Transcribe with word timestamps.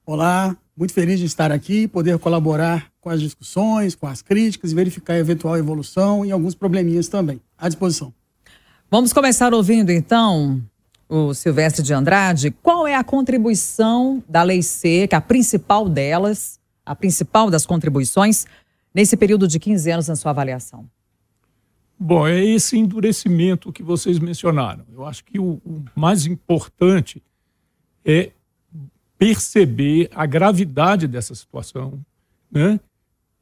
Olá, 0.06 0.56
muito 0.78 0.94
feliz 0.94 1.20
de 1.20 1.26
estar 1.26 1.52
aqui, 1.52 1.88
poder 1.88 2.20
colaborar 2.20 2.91
com 3.02 3.10
as 3.10 3.20
discussões, 3.20 3.96
com 3.96 4.08
as 4.08 4.22
críticas 4.22 4.72
e 4.72 4.76
verificar 4.76 5.14
a 5.14 5.20
eventual 5.20 5.58
evolução 5.58 6.24
e 6.24 6.32
alguns 6.32 6.54
probleminhas 6.56 7.08
também. 7.08 7.42
À 7.58 7.68
disposição. 7.68 8.14
Vamos 8.90 9.12
começar 9.12 9.54
ouvindo 9.54 9.90
então 9.90 10.62
o 11.10 11.34
Silvestre 11.34 11.84
de 11.84 11.94
Andrade. 11.94 12.52
Qual 12.52 12.88
é 12.88 12.96
a 12.96 13.04
contribuição 13.04 14.24
da 14.30 14.44
Lei 14.44 14.62
Seca, 14.62 15.18
a 15.18 15.22
principal 15.22 15.90
delas, 15.90 16.60
a 16.86 16.96
principal 16.96 17.50
das 17.50 17.66
contribuições, 17.66 18.46
nesse 18.94 19.18
período 19.18 19.48
de 19.48 19.60
15 19.60 19.92
anos 19.92 20.08
na 20.08 20.16
sua 20.16 20.32
avaliação? 20.32 20.86
Bom, 22.00 22.28
é 22.28 22.44
esse 22.44 22.78
endurecimento 22.78 23.72
que 23.72 23.84
vocês 23.84 24.20
mencionaram. 24.20 24.86
Eu 24.92 25.06
acho 25.06 25.24
que 25.24 25.40
o, 25.40 25.62
o 25.66 25.84
mais 25.96 26.26
importante 26.26 27.22
é 28.06 28.32
perceber 29.18 30.10
a 30.16 30.26
gravidade 30.26 31.08
dessa 31.08 31.36
situação, 31.36 32.00
né? 32.52 32.80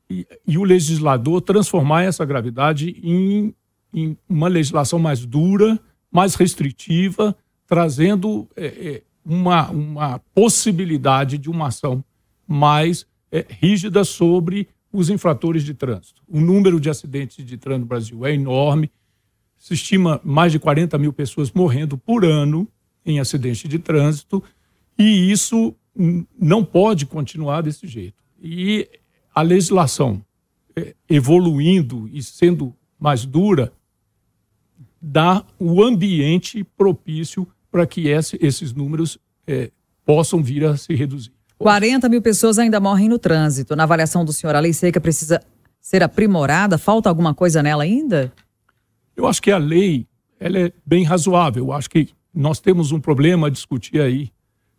E, 0.09 0.25
e 0.47 0.58
o 0.58 0.64
legislador 0.64 1.42
transformar 1.42 2.03
essa 2.03 2.25
gravidade 2.25 3.00
em, 3.03 3.53
em, 3.94 4.18
uma 4.28 4.47
legislação 4.47 4.97
mais 4.97 5.25
dura, 5.25 5.80
mais 6.12 6.36
restritiva, 6.36 7.36
trazendo 7.68 8.50
é, 8.56 8.66
é, 8.66 9.03
uma, 9.24 9.70
uma 9.70 10.20
possibilidade 10.34 11.38
de 11.38 11.50
uma 11.50 11.68
ação 11.68 12.03
mais 12.47 13.06
é, 13.31 13.46
rígida 13.47 14.03
sobre 14.03 14.68
os 14.92 15.09
infratores 15.09 15.64
de 15.64 15.75
trânsito. 15.75 16.24
O 16.28 16.41
número 16.41 16.80
de 16.80 16.90
acidentes 16.90 17.46
de 17.46 17.58
trânsito 17.58 17.81
no 17.81 17.86
Brasil 17.86 18.26
é 18.26 18.34
enorme. 18.34 18.91
Se 19.58 19.76
estima 19.76 20.20
mais 20.24 20.52
de 20.52 20.58
40 20.58 20.97
mil 20.97 21.14
pessoas 21.14 21.52
morrendo 21.52 21.96
por 21.96 22.26
ano 22.26 22.68
em 23.06 23.20
acidente 23.20 23.68
de 23.68 23.78
trânsito, 23.78 24.44
e 24.97 25.31
isso 25.31 25.76
não 26.40 26.64
pode 26.64 27.06
continuar 27.06 27.62
desse 27.62 27.86
jeito. 27.86 28.24
E 28.41 28.90
a 29.39 29.41
legislação 29.41 30.22
é, 30.75 30.94
evoluindo 31.09 32.09
e 32.11 32.22
sendo 32.22 32.75
mais 33.00 33.25
dura, 33.25 33.72
dá 35.01 35.45
o 35.57 35.81
ambiente 35.81 36.61
propício 36.75 37.47
para 37.72 37.88
que 37.88 38.09
esse, 38.09 38.38
esses 38.41 38.73
números 38.73 39.17
é, 39.47 39.72
possam 40.05 40.44
vir 40.44 40.66
a 40.66 40.75
se 40.75 40.94
reduzir. 40.94 41.31
40 41.57 42.09
mil 42.09 42.22
pessoas 42.22 42.59
ainda 42.59 42.81
morrem 42.81 43.07
no 43.07 43.17
trânsito. 43.17 43.78
Na 43.78 43.83
avaliação 43.83 44.25
do 44.25 44.33
senhor, 44.33 44.55
a 44.57 44.59
lei 44.59 44.73
seca 44.73 44.99
precisa 44.99 45.41
ser 45.79 46.03
aprimorada? 46.03 46.78
Falta 46.78 47.07
alguma 47.07 47.33
coisa 47.33 47.63
nela 47.63 47.83
ainda? 47.83 48.33
Eu 49.16 49.25
acho 49.25 49.41
que 49.41 49.51
a 49.51 49.57
lei 49.57 50.05
ela 50.38 50.59
é 50.59 50.73
bem 50.85 51.05
razoável. 51.05 51.67
Eu 51.67 51.72
acho 51.72 51.89
que 51.89 52.09
nós 52.33 52.59
temos 52.59 52.91
um 52.91 52.99
problema 52.99 53.47
a 53.47 53.49
discutir 53.49 54.01
aí 54.01 54.31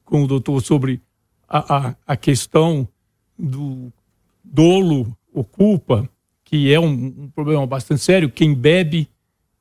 com 0.04 0.22
o 0.22 0.26
doutor 0.26 0.60
sobre 0.60 1.00
a, 1.49 1.88
a, 1.88 1.94
a 2.06 2.16
questão 2.16 2.87
do 3.38 3.91
dolo 4.50 5.16
ou 5.33 5.44
culpa, 5.44 6.09
que 6.44 6.72
é 6.72 6.81
um, 6.81 6.93
um 6.93 7.31
problema 7.33 7.65
bastante 7.66 8.03
sério, 8.03 8.28
quem 8.28 8.53
bebe 8.53 9.09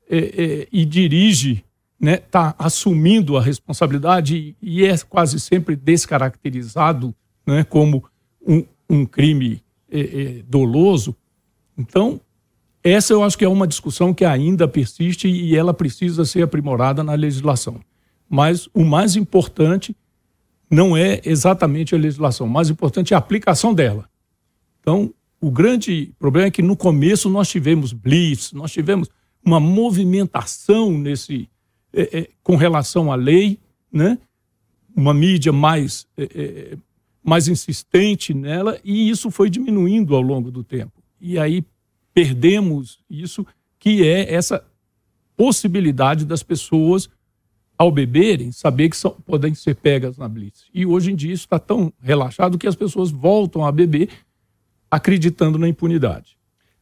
é, 0.08 0.18
é, 0.18 0.68
e 0.72 0.84
dirige 0.84 1.64
está 2.00 2.04
né, 2.04 2.16
tá 2.16 2.54
assumindo 2.58 3.36
a 3.36 3.42
responsabilidade 3.42 4.56
e 4.60 4.84
é 4.84 4.96
quase 4.98 5.38
sempre 5.38 5.76
descaracterizado 5.76 7.14
né, 7.46 7.62
como 7.62 8.04
um, 8.44 8.64
um 8.88 9.06
crime 9.06 9.62
é, 9.90 10.00
é, 10.00 10.42
doloso. 10.48 11.14
Então, 11.76 12.20
essa 12.82 13.12
eu 13.12 13.22
acho 13.22 13.36
que 13.36 13.44
é 13.44 13.48
uma 13.48 13.66
discussão 13.66 14.14
que 14.14 14.24
ainda 14.24 14.66
persiste 14.66 15.28
e 15.28 15.54
ela 15.54 15.74
precisa 15.74 16.24
ser 16.24 16.42
aprimorada 16.42 17.04
na 17.04 17.14
legislação. 17.14 17.80
Mas 18.28 18.68
o 18.72 18.84
mais 18.84 19.14
importante 19.14 19.94
não 20.70 20.96
é 20.96 21.20
exatamente 21.24 21.94
a 21.94 21.98
legislação, 21.98 22.46
o 22.46 22.50
mais 22.50 22.70
importante 22.70 23.12
é 23.12 23.16
a 23.16 23.18
aplicação 23.18 23.74
dela. 23.74 24.09
Então, 24.80 25.12
o 25.40 25.50
grande 25.50 26.12
problema 26.18 26.48
é 26.48 26.50
que 26.50 26.62
no 26.62 26.76
começo 26.76 27.28
nós 27.28 27.48
tivemos 27.48 27.92
blitz, 27.92 28.52
nós 28.52 28.72
tivemos 28.72 29.08
uma 29.44 29.58
movimentação 29.58 30.96
nesse 30.96 31.48
é, 31.92 32.18
é, 32.20 32.28
com 32.42 32.56
relação 32.56 33.10
à 33.10 33.16
lei, 33.16 33.58
né? 33.92 34.18
uma 34.94 35.14
mídia 35.14 35.52
mais, 35.52 36.06
é, 36.16 36.24
é, 36.24 36.78
mais 37.22 37.48
insistente 37.48 38.34
nela, 38.34 38.78
e 38.84 39.08
isso 39.08 39.30
foi 39.30 39.48
diminuindo 39.48 40.14
ao 40.14 40.20
longo 40.20 40.50
do 40.50 40.62
tempo. 40.62 41.02
E 41.20 41.38
aí 41.38 41.64
perdemos 42.12 42.98
isso, 43.08 43.46
que 43.78 44.06
é 44.06 44.32
essa 44.32 44.64
possibilidade 45.36 46.24
das 46.24 46.42
pessoas, 46.42 47.08
ao 47.78 47.90
beberem, 47.90 48.52
saber 48.52 48.90
que 48.90 48.96
são, 48.96 49.12
podem 49.24 49.54
ser 49.54 49.74
pegas 49.74 50.18
na 50.18 50.28
blitz. 50.28 50.66
E 50.74 50.84
hoje 50.84 51.12
em 51.12 51.16
dia 51.16 51.32
isso 51.32 51.44
está 51.44 51.58
tão 51.58 51.90
relaxado 51.98 52.58
que 52.58 52.66
as 52.66 52.76
pessoas 52.76 53.10
voltam 53.10 53.64
a 53.64 53.72
beber 53.72 54.10
acreditando 54.90 55.58
na 55.58 55.68
impunidade. 55.68 56.36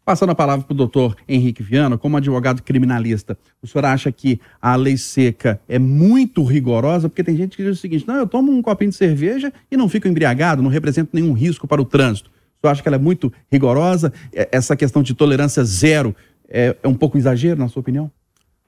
Passando 0.04 0.30
a 0.30 0.34
palavra 0.34 0.64
para 0.64 0.72
o 0.72 0.76
doutor 0.76 1.14
Henrique 1.28 1.62
Viana, 1.62 1.98
como 1.98 2.16
advogado 2.16 2.62
criminalista, 2.62 3.36
o 3.62 3.66
senhor 3.66 3.84
acha 3.84 4.10
que 4.10 4.40
a 4.58 4.74
lei 4.74 4.96
seca 4.96 5.60
é 5.68 5.78
muito 5.78 6.42
rigorosa? 6.42 7.10
Porque 7.10 7.22
tem 7.22 7.36
gente 7.36 7.54
que 7.54 7.62
diz 7.62 7.76
o 7.76 7.80
seguinte: 7.80 8.08
não, 8.08 8.16
eu 8.16 8.26
tomo 8.26 8.50
um 8.50 8.62
copinho 8.62 8.90
de 8.90 8.96
cerveja 8.96 9.52
e 9.70 9.76
não 9.76 9.86
fico 9.86 10.08
embriagado, 10.08 10.62
não 10.62 10.70
representa 10.70 11.10
nenhum 11.12 11.34
risco 11.34 11.68
para 11.68 11.82
o 11.82 11.84
trânsito. 11.84 12.30
O 12.30 12.60
senhor 12.60 12.72
acha 12.72 12.82
que 12.82 12.88
ela 12.88 12.96
é 12.96 12.98
muito 12.98 13.30
rigorosa? 13.52 14.10
Essa 14.32 14.74
questão 14.74 15.02
de 15.02 15.12
tolerância 15.12 15.62
zero 15.62 16.16
é, 16.48 16.74
é 16.82 16.88
um 16.88 16.94
pouco 16.94 17.18
exagero, 17.18 17.60
na 17.60 17.68
sua 17.68 17.80
opinião? 17.80 18.10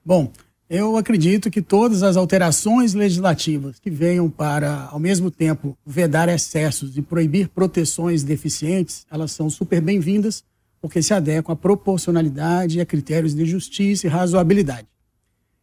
Bom, 0.04 0.30
eu 0.70 0.96
acredito 0.96 1.50
que 1.50 1.60
todas 1.60 2.04
as 2.04 2.16
alterações 2.16 2.94
legislativas 2.94 3.80
que 3.80 3.90
venham 3.90 4.30
para, 4.30 4.86
ao 4.92 5.00
mesmo 5.00 5.28
tempo, 5.28 5.76
vedar 5.84 6.28
excessos 6.28 6.96
e 6.96 7.02
proibir 7.02 7.48
proteções 7.48 8.22
deficientes, 8.22 9.04
elas 9.10 9.32
são 9.32 9.50
super 9.50 9.80
bem-vindas, 9.80 10.44
porque 10.80 11.02
se 11.02 11.12
adequam 11.12 11.54
à 11.54 11.56
proporcionalidade 11.56 12.80
a 12.80 12.86
critérios 12.86 13.34
de 13.34 13.44
justiça 13.44 14.06
e 14.06 14.10
razoabilidade. 14.10 14.86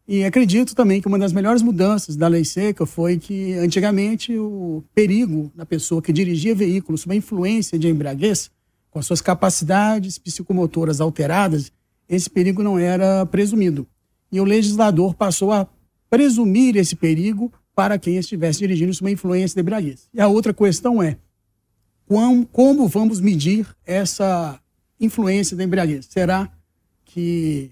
E 0.05 0.25
acredito 0.25 0.75
também 0.75 0.99
que 0.99 1.07
uma 1.07 1.17
das 1.17 1.31
melhores 1.31 1.61
mudanças 1.61 2.17
da 2.17 2.27
lei 2.27 2.43
seca 2.43 2.85
foi 2.85 3.17
que, 3.17 3.53
antigamente, 3.53 4.37
o 4.37 4.83
perigo 4.93 5.49
da 5.55 5.65
pessoa 5.65 6.01
que 6.01 6.11
dirigia 6.11 6.53
veículos 6.53 7.01
sob 7.01 7.13
a 7.13 7.17
influência 7.17 7.79
de 7.79 7.87
embriaguez, 7.87 8.51
com 8.91 8.99
as 8.99 9.05
suas 9.05 9.21
capacidades 9.21 10.17
psicomotoras 10.17 10.99
alteradas, 10.99 11.71
esse 12.09 12.29
perigo 12.29 12.61
não 12.61 12.77
era 12.77 13.25
presumido. 13.25 13.87
E 14.31 14.39
o 14.39 14.43
legislador 14.43 15.13
passou 15.15 15.51
a 15.51 15.67
presumir 16.09 16.75
esse 16.75 16.95
perigo 16.95 17.51
para 17.75 17.99
quem 17.99 18.17
estivesse 18.17 18.59
dirigindo 18.59 18.93
sob 18.93 19.09
a 19.09 19.13
influência 19.13 19.55
de 19.55 19.61
embriaguez. 19.61 20.09
E 20.13 20.19
a 20.19 20.27
outra 20.27 20.53
questão 20.53 21.01
é, 21.01 21.17
como 22.51 22.87
vamos 22.87 23.19
medir 23.19 23.67
essa 23.85 24.59
influência 24.99 25.55
da 25.55 25.63
embriaguez? 25.63 26.07
Será 26.09 26.49
que 27.05 27.71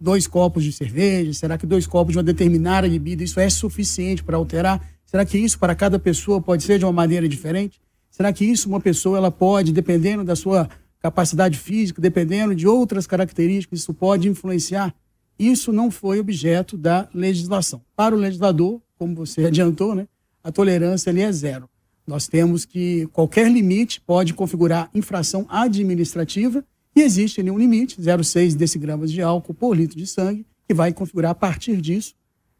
dois 0.00 0.26
copos 0.26 0.62
de 0.62 0.72
cerveja? 0.72 1.32
Será 1.32 1.58
que 1.58 1.66
dois 1.66 1.86
copos 1.86 2.12
de 2.12 2.18
uma 2.18 2.24
determinada 2.24 2.88
bebida 2.88 3.24
isso 3.24 3.40
é 3.40 3.50
suficiente 3.50 4.22
para 4.22 4.36
alterar? 4.36 4.86
Será 5.04 5.24
que 5.24 5.38
isso 5.38 5.58
para 5.58 5.74
cada 5.74 5.98
pessoa 5.98 6.40
pode 6.40 6.62
ser 6.62 6.78
de 6.78 6.84
uma 6.84 6.92
maneira 6.92 7.28
diferente? 7.28 7.80
Será 8.10 8.32
que 8.32 8.44
isso 8.44 8.68
uma 8.68 8.80
pessoa 8.80 9.16
ela 9.16 9.30
pode, 9.30 9.72
dependendo 9.72 10.22
da 10.22 10.36
sua 10.36 10.68
capacidade 11.00 11.58
física, 11.58 12.00
dependendo 12.00 12.54
de 12.54 12.66
outras 12.66 13.06
características, 13.06 13.80
isso 13.80 13.94
pode 13.94 14.28
influenciar? 14.28 14.94
Isso 15.38 15.72
não 15.72 15.90
foi 15.90 16.18
objeto 16.18 16.76
da 16.76 17.08
legislação. 17.14 17.80
Para 17.94 18.14
o 18.14 18.18
legislador, 18.18 18.80
como 18.98 19.14
você 19.14 19.44
adiantou, 19.46 19.94
né, 19.94 20.08
a 20.42 20.50
tolerância 20.50 21.10
ali 21.10 21.20
é 21.20 21.30
zero. 21.30 21.68
Nós 22.06 22.26
temos 22.26 22.64
que 22.64 23.06
qualquer 23.12 23.50
limite 23.50 24.00
pode 24.00 24.32
configurar 24.32 24.90
infração 24.94 25.46
administrativa 25.48 26.64
e 26.96 27.02
existe 27.02 27.40
ali 27.40 27.50
um 27.50 27.58
limite, 27.58 28.00
0,6 28.00 28.56
decigramas 28.56 29.12
de 29.12 29.20
álcool 29.20 29.54
por 29.54 29.76
litro 29.76 29.96
de 29.96 30.06
sangue, 30.06 30.46
que 30.66 30.74
vai 30.74 30.92
configurar 30.92 31.32
a 31.32 31.34
partir 31.34 31.80
disso 31.80 32.14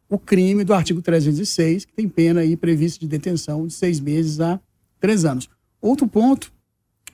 o 0.08 0.18
crime 0.18 0.64
do 0.64 0.72
artigo 0.72 1.02
306, 1.02 1.84
que 1.84 1.92
tem 1.92 2.08
pena 2.08 2.40
aí 2.40 2.56
prevista 2.56 3.00
de 3.00 3.06
detenção 3.06 3.66
de 3.66 3.72
seis 3.72 4.00
meses 4.00 4.40
a 4.40 4.60
três 5.00 5.24
anos. 5.24 5.48
Outro 5.80 6.06
ponto 6.06 6.52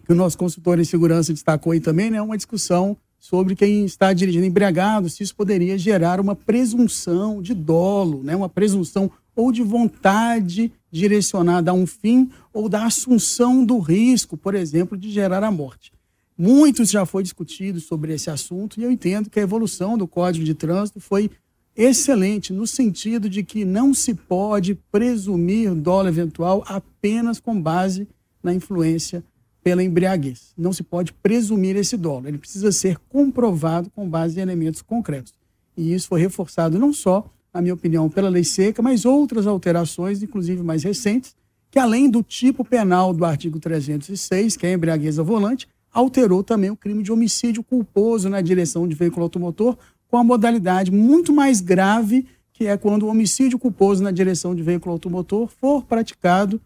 que 0.05 0.12
o 0.12 0.14
nosso 0.14 0.37
consultor 0.37 0.78
em 0.78 0.84
segurança 0.84 1.32
destacou 1.32 1.72
aí 1.72 1.81
também, 1.81 2.10
né, 2.10 2.19
é 2.19 2.22
uma 2.22 2.37
discussão 2.37 2.96
sobre 3.25 3.56
quem 3.56 3.87
está 3.87 4.12
dirigindo 4.12 4.44
embriagado, 4.44 5.09
se 5.09 5.23
isso 5.23 5.35
poderia 5.35 5.79
gerar 5.79 6.21
uma 6.21 6.37
presunção 6.37 7.41
de 7.41 7.55
dolo, 7.55 8.23
né, 8.23 8.37
uma 8.37 8.50
presunção 8.50 9.11
ou 9.35 9.50
de 9.50 9.62
vontade 9.62 10.71
direcionada 10.93 11.71
a 11.71 11.75
um 11.75 11.87
fim 11.87 12.31
ou 12.53 12.69
da 12.69 12.85
assunção 12.85 13.65
do 13.65 13.79
risco, 13.79 14.37
por 14.37 14.55
exemplo, 14.55 14.94
de 14.94 15.11
gerar 15.11 15.43
a 15.43 15.50
morte. 15.50 15.91
Muitos 16.37 16.91
já 16.91 17.06
foi 17.06 17.23
discutido 17.23 17.81
sobre 17.81 18.12
esse 18.12 18.29
assunto 18.29 18.79
e 18.79 18.85
eu 18.85 18.91
entendo 18.91 19.31
que 19.31 19.41
a 19.41 19.43
evolução 19.43 19.97
do 19.97 20.06
Código 20.06 20.44
de 20.44 20.53
Trânsito 20.53 21.00
foi 21.00 21.31
excelente 21.75 22.53
no 22.53 22.67
sentido 22.67 23.31
de 23.31 23.43
que 23.43 23.65
não 23.65 23.94
se 23.94 24.12
pode 24.12 24.75
presumir 24.93 25.75
dolo 25.75 26.09
eventual 26.09 26.62
apenas 26.67 27.41
com 27.41 27.59
base 27.59 28.06
na 28.43 28.53
influência 28.53 29.25
pela 29.64 29.82
embriaguez. 29.82 30.52
Não 30.58 30.75
se 30.75 30.82
pode 30.82 31.14
presumir 31.14 31.75
esse 31.75 31.96
dolo, 31.96 32.28
ele 32.28 32.37
precisa 32.37 32.70
ser 32.70 32.99
comprovado 33.08 33.90
com 33.90 34.06
base 34.06 34.38
em 34.38 34.43
elementos 34.43 34.82
concretos. 34.82 35.32
E 35.75 35.94
isso 35.94 36.06
foi 36.06 36.20
reforçado 36.20 36.78
não 36.78 36.93
só, 36.93 37.28
na 37.52 37.62
minha 37.62 37.72
opinião, 37.72 38.11
pela 38.11 38.28
lei 38.28 38.44
seca, 38.44 38.82
mas 38.82 39.06
outras 39.06 39.46
alterações, 39.46 40.22
inclusive 40.22 40.62
mais 40.62 40.84
recentes, 40.84 41.34
que 41.70 41.78
além 41.78 42.11
do 42.11 42.22
tipo 42.22 42.62
penal 42.62 43.14
do 43.14 43.25
artigo 43.25 43.58
306, 43.58 44.56
que 44.56 44.66
é 44.66 44.70
a 44.70 44.72
embriaguez 44.75 45.19
ao 45.19 45.25
volante, 45.25 45.67
alterou 45.90 46.44
também 46.44 46.70
o 46.70 46.76
crime 46.76 47.02
de 47.02 47.10
homicídio 47.10 47.62
culposo 47.62 48.28
na 48.28 48.43
direção 48.43 48.87
de 48.87 48.94
veículo 48.94 49.22
automotor, 49.22 49.78
com 50.08 50.19
a 50.19 50.22
modalidade 50.22 50.93
muito 50.93 51.32
mais 51.32 51.60
grave, 51.60 52.26
que 52.52 52.67
é 52.67 52.76
quando 52.76 53.05
o 53.05 53.08
homicídio 53.08 53.58
culposo 53.58 54.02
na 54.02 54.10
direção 54.10 54.55
de 54.55 54.62
veículo 54.62 54.93
automotor 54.93 55.49
for 55.49 55.84
praticado 55.84 56.60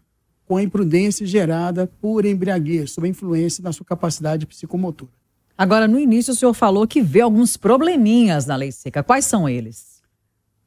com 0.49 0.57
a 0.57 0.63
imprudência 0.63 1.27
gerada 1.27 1.85
por 2.01 2.25
embriaguez, 2.25 2.91
sob 2.91 3.07
a 3.07 3.11
influência 3.11 3.63
da 3.63 3.71
sua 3.71 3.85
capacidade 3.85 4.47
psicomotora. 4.47 5.11
Agora, 5.55 5.87
no 5.87 5.99
início, 5.99 6.33
o 6.33 6.35
senhor 6.35 6.55
falou 6.55 6.87
que 6.87 7.03
vê 7.03 7.21
alguns 7.21 7.55
probleminhas 7.55 8.47
na 8.47 8.55
lei 8.55 8.71
seca. 8.71 9.03
Quais 9.03 9.25
são 9.25 9.47
eles? 9.47 10.01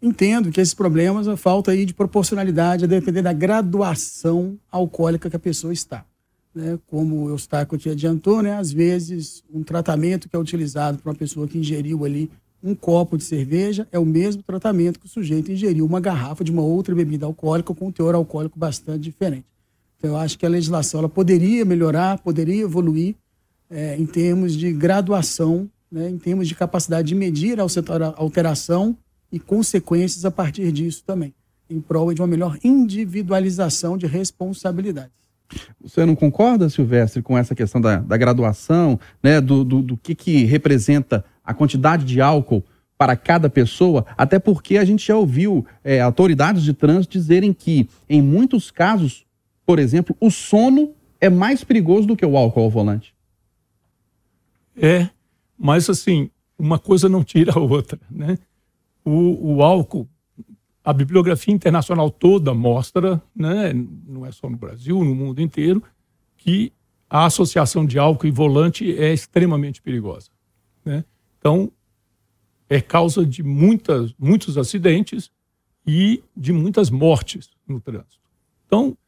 Entendo 0.01 0.53
que 0.53 0.61
esses 0.61 0.73
problemas, 0.73 1.27
a 1.27 1.37
falta 1.37 1.73
aí 1.73 1.85
de 1.85 1.95
proporcionalidade, 1.95 2.85
a 2.85 2.89
depender 2.89 3.23
da 3.23 3.33
graduação 3.33 4.57
alcoólica 4.71 5.29
que 5.29 5.35
a 5.35 5.41
pessoa 5.41 5.73
está 5.73 6.05
né, 6.55 6.79
como 6.87 7.25
o 7.25 7.29
Eustáquio 7.31 7.79
te 7.79 7.89
adiantou, 7.89 8.43
né, 8.43 8.55
às 8.55 8.71
vezes 8.71 9.43
um 9.53 9.63
tratamento 9.63 10.29
que 10.29 10.37
é 10.37 10.39
utilizado 10.39 10.99
para 10.99 11.11
uma 11.11 11.17
pessoa 11.17 11.49
que 11.49 11.59
ingeriu 11.59 12.05
ali 12.05 12.31
um 12.63 12.75
copo 12.75 13.17
de 13.17 13.25
cerveja 13.25 13.89
é 13.91 13.99
o 13.99 14.05
mesmo 14.05 14.43
tratamento 14.43 15.01
que 15.01 15.07
o 15.07 15.09
sujeito 15.09 15.51
ingeriu 15.51 15.85
uma 15.85 15.99
garrafa 15.99 16.45
de 16.45 16.53
uma 16.53 16.63
outra 16.63 16.95
bebida 16.95 17.27
alcoólica 17.27 17.75
com 17.75 17.89
um 17.89 17.93
teor 17.93 18.15
alcoólico 18.15 18.59
bastante 18.59 19.01
diferente. 19.01 19.52
Eu 20.03 20.17
acho 20.17 20.39
que 20.39 20.45
a 20.45 20.49
legislação 20.49 21.01
ela 21.01 21.09
poderia 21.09 21.65
melhorar, 21.65 22.19
poderia 22.19 22.63
evoluir 22.63 23.15
é, 23.71 23.97
em 23.97 24.05
termos 24.05 24.55
de 24.55 24.73
graduação, 24.73 25.71
né, 25.91 26.11
em 26.11 26.19
termos 26.19 26.49
de 26.49 26.55
capacidade 26.55 27.09
de 27.09 27.15
medir 27.15 27.61
a 27.61 27.67
alteração 28.17 28.97
e 29.31 29.39
consequências 29.39 30.25
a 30.25 30.31
partir 30.31 30.73
disso 30.73 31.03
também, 31.07 31.33
em 31.71 31.81
prol 31.81 32.13
de 32.13 32.21
uma 32.21 32.27
melhor 32.27 32.59
individualização 32.65 33.97
de 33.97 34.07
responsabilidades. 34.07 35.13
Você 35.81 36.05
não 36.05 36.15
concorda, 36.15 36.69
Silvestre, 36.69 37.23
com 37.23 37.37
essa 37.37 37.55
questão 37.55 37.81
da, 37.81 37.97
da 37.97 38.17
graduação, 38.17 38.99
né, 39.23 39.41
do, 39.41 39.65
do, 39.65 39.83
do 39.83 39.97
que, 39.97 40.15
que 40.15 40.45
representa 40.45 41.25
a 41.45 41.55
quantidade 41.55 42.05
de 42.05 42.21
álcool 42.21 42.65
para 42.97 43.17
cada 43.17 43.51
pessoa? 43.51 44.07
Até 44.17 44.39
porque 44.39 44.79
a 44.79 44.85
gente 44.85 45.07
já 45.07 45.17
ouviu 45.17 45.67
é, 45.85 46.01
autoridades 46.01 46.63
de 46.63 46.73
trânsito 46.73 47.19
dizerem 47.19 47.53
que, 47.53 47.89
em 48.09 48.23
muitos 48.23 48.71
casos, 48.71 49.27
por 49.73 49.79
exemplo, 49.79 50.15
o 50.21 50.31
sono 50.31 50.95
é 51.19 51.31
mais 51.31 51.65
perigoso 51.65 52.07
do 52.07 52.15
que 52.15 52.27
o 52.27 52.37
álcool 52.37 52.65
ao 52.65 52.69
volante. 52.69 53.15
É, 54.77 55.09
mas 55.59 55.89
assim, 55.89 56.29
uma 56.59 56.79
coisa 56.79 57.09
não 57.09 57.25
tira 57.25 57.55
a 57.57 57.59
outra, 57.59 57.99
né? 58.11 58.37
O, 59.03 59.55
o 59.55 59.63
álcool 59.63 60.07
a 60.85 60.93
bibliografia 60.93 61.55
internacional 61.55 62.11
toda 62.11 62.53
mostra, 62.53 63.23
né, 63.35 63.73
não 64.07 64.27
é 64.27 64.31
só 64.31 64.51
no 64.51 64.59
Brasil, 64.59 65.03
no 65.03 65.15
mundo 65.15 65.41
inteiro, 65.41 65.83
que 66.37 66.71
a 67.09 67.25
associação 67.25 67.87
de 67.87 67.99
álcool 67.99 68.27
e 68.27 68.31
volante 68.31 68.95
é 68.99 69.11
extremamente 69.11 69.81
perigosa. 69.81 70.29
Né? 70.85 71.03
Então, 71.39 71.73
é 72.69 72.79
causa 72.79 73.25
de 73.25 73.43
muitas, 73.43 74.15
muitos 74.19 74.59
acidentes 74.59 75.31
e 75.87 76.23
de 76.37 76.53
muitas 76.53 76.91
mortes 76.91 77.49
no 77.67 77.81
trânsito. 77.81 78.21
Então, 78.67 78.99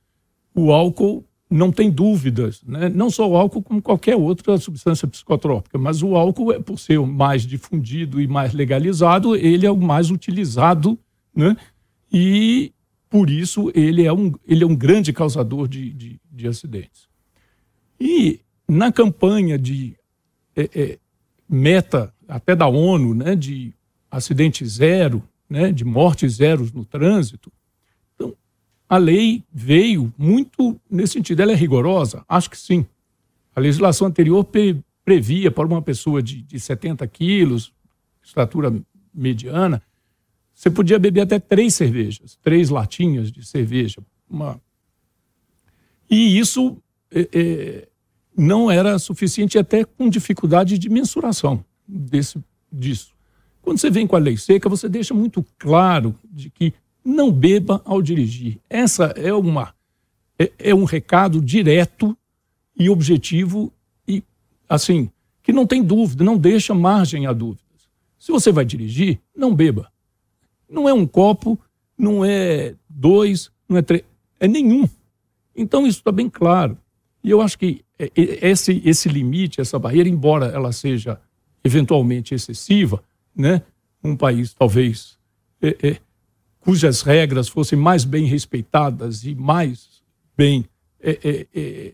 o 0.54 0.72
álcool 0.72 1.24
não 1.50 1.70
tem 1.70 1.90
dúvidas, 1.90 2.62
né? 2.66 2.88
não 2.88 3.10
só 3.10 3.28
o 3.28 3.36
álcool, 3.36 3.62
como 3.62 3.82
qualquer 3.82 4.16
outra 4.16 4.56
substância 4.58 5.06
psicotrópica, 5.06 5.78
mas 5.78 6.02
o 6.02 6.16
álcool, 6.16 6.52
é, 6.52 6.58
por 6.58 6.78
ser 6.78 6.98
o 6.98 7.06
mais 7.06 7.42
difundido 7.42 8.20
e 8.20 8.26
mais 8.26 8.52
legalizado, 8.52 9.36
ele 9.36 9.66
é 9.66 9.70
o 9.70 9.76
mais 9.76 10.10
utilizado 10.10 10.98
né? 11.34 11.56
E 12.12 12.72
por 13.10 13.28
isso 13.28 13.70
ele 13.74 14.04
é 14.04 14.12
um, 14.12 14.32
ele 14.46 14.62
é 14.62 14.66
um 14.66 14.76
grande 14.76 15.12
causador 15.12 15.66
de, 15.66 15.92
de, 15.92 16.20
de 16.30 16.46
acidentes. 16.46 17.08
E 18.00 18.40
na 18.68 18.92
campanha 18.92 19.58
de 19.58 19.96
é, 20.54 20.70
é, 20.74 20.98
meta 21.48 22.14
até 22.28 22.54
da 22.54 22.66
ONU, 22.66 23.14
né, 23.14 23.34
de 23.34 23.74
acidente 24.10 24.64
zero, 24.64 25.22
né, 25.48 25.72
de 25.72 25.84
mortes 25.84 26.34
zeros 26.34 26.72
no 26.72 26.84
trânsito, 26.84 27.52
a 28.94 28.96
lei 28.96 29.42
veio 29.52 30.14
muito 30.16 30.80
nesse 30.88 31.14
sentido. 31.14 31.42
Ela 31.42 31.50
é 31.50 31.56
rigorosa? 31.56 32.24
Acho 32.28 32.48
que 32.48 32.56
sim. 32.56 32.86
A 33.52 33.58
legislação 33.58 34.06
anterior 34.06 34.44
pre, 34.44 34.80
previa 35.04 35.50
para 35.50 35.66
uma 35.66 35.82
pessoa 35.82 36.22
de, 36.22 36.42
de 36.42 36.60
70 36.60 37.04
quilos, 37.08 37.72
estatura 38.22 38.72
mediana, 39.12 39.82
você 40.54 40.70
podia 40.70 40.96
beber 40.96 41.22
até 41.22 41.40
três 41.40 41.74
cervejas, 41.74 42.38
três 42.40 42.70
latinhas 42.70 43.32
de 43.32 43.44
cerveja. 43.44 44.00
Uma... 44.30 44.60
E 46.08 46.38
isso 46.38 46.76
é, 47.10 47.28
é, 47.32 47.88
não 48.36 48.70
era 48.70 48.96
suficiente, 49.00 49.58
até 49.58 49.84
com 49.84 50.08
dificuldade 50.08 50.78
de 50.78 50.88
mensuração 50.88 51.64
desse, 51.84 52.38
disso. 52.70 53.12
Quando 53.60 53.78
você 53.78 53.90
vem 53.90 54.06
com 54.06 54.14
a 54.14 54.20
lei 54.20 54.36
seca, 54.36 54.68
você 54.68 54.88
deixa 54.88 55.12
muito 55.12 55.44
claro 55.58 56.16
de 56.30 56.48
que 56.48 56.72
não 57.04 57.30
beba 57.30 57.82
ao 57.84 58.00
dirigir. 58.00 58.58
Essa 58.68 59.06
é 59.16 59.32
uma 59.32 59.74
é, 60.38 60.50
é 60.58 60.74
um 60.74 60.84
recado 60.84 61.40
direto 61.40 62.16
e 62.76 62.88
objetivo 62.88 63.72
e 64.08 64.22
assim 64.68 65.10
que 65.42 65.52
não 65.52 65.66
tem 65.66 65.82
dúvida, 65.82 66.24
não 66.24 66.38
deixa 66.38 66.74
margem 66.74 67.26
a 67.26 67.32
dúvidas. 67.32 67.64
Se 68.18 68.32
você 68.32 68.50
vai 68.50 68.64
dirigir, 68.64 69.20
não 69.36 69.54
beba. 69.54 69.92
Não 70.68 70.88
é 70.88 70.94
um 70.94 71.06
copo, 71.06 71.60
não 71.96 72.24
é 72.24 72.74
dois, 72.88 73.50
não 73.68 73.76
é 73.76 73.82
três, 73.82 74.02
é 74.40 74.48
nenhum. 74.48 74.88
Então 75.54 75.86
isso 75.86 75.98
está 75.98 76.10
bem 76.10 76.30
claro. 76.30 76.78
E 77.22 77.30
eu 77.30 77.42
acho 77.42 77.58
que 77.58 77.84
é, 77.98 78.06
é, 78.06 78.48
esse, 78.48 78.82
esse 78.84 79.08
limite, 79.08 79.60
essa 79.60 79.78
barreira, 79.78 80.08
embora 80.08 80.46
ela 80.46 80.72
seja 80.72 81.20
eventualmente 81.62 82.34
excessiva, 82.34 83.02
né? 83.36 83.62
um 84.02 84.16
país 84.16 84.52
talvez 84.52 85.18
é, 85.62 85.76
é, 85.82 85.96
cujas 86.64 87.02
regras 87.02 87.46
fossem 87.46 87.78
mais 87.78 88.04
bem 88.04 88.24
respeitadas 88.24 89.24
e 89.24 89.34
mais 89.34 90.02
bem, 90.34 90.64
é, 90.98 91.10
é, 91.22 91.46
é, 91.54 91.92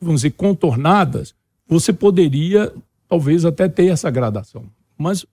vamos 0.00 0.20
dizer, 0.22 0.30
contornadas, 0.30 1.34
você 1.66 1.92
poderia 1.92 2.72
talvez 3.08 3.44
até 3.44 3.68
ter 3.68 3.86
essa 3.86 4.08
gradação. 4.10 4.70
Mas 4.96 5.26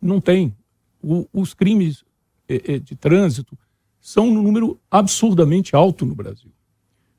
não 0.00 0.20
tem. 0.20 0.54
O, 1.02 1.26
os 1.32 1.54
crimes 1.54 2.04
é, 2.48 2.78
de 2.78 2.94
trânsito 2.94 3.58
são 4.00 4.28
um 4.28 4.42
número 4.42 4.78
absurdamente 4.88 5.74
alto 5.74 6.06
no 6.06 6.14
Brasil. 6.14 6.50